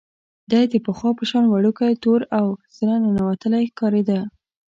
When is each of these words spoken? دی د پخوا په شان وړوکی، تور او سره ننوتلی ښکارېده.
دی 0.51 0.63
د 0.71 0.73
پخوا 0.85 1.09
په 1.19 1.23
شان 1.29 1.45
وړوکی، 1.47 1.93
تور 2.03 2.21
او 2.37 2.45
سره 2.75 2.93
ننوتلی 3.03 3.63
ښکارېده. 3.71 4.19